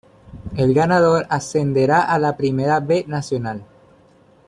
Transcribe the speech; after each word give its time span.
El 0.57 0.73
ganador 0.73 1.27
ascenderá 1.29 2.01
a 2.01 2.17
la 2.17 2.35
Primera 2.35 2.79
B 2.79 3.05
Nacional. 3.07 3.61